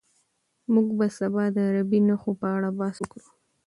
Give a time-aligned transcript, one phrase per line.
[0.73, 3.29] موږ به سبا د عربي نښو په اړه بحث وکړو.